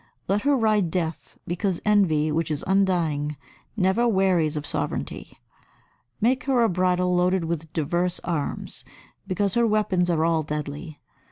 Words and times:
Let 0.27 0.41
her 0.41 0.57
ride 0.57 0.89
Death, 0.89 1.37
because 1.45 1.79
Envy, 1.85 2.31
which 2.31 2.49
is 2.49 2.63
undying, 2.65 3.37
never 3.77 4.07
wearies 4.07 4.57
of 4.57 4.65
sovereignty. 4.65 5.37
Make 6.19 6.45
her 6.45 6.63
a 6.63 6.69
bridle 6.69 7.15
loaded 7.15 7.45
with 7.45 7.71
divers 7.71 8.19
arms, 8.21 8.83
because 9.27 9.53
her 9.53 9.67
weapons 9.67 10.09
are 10.09 10.25
all 10.25 10.41
deadly. 10.41 10.99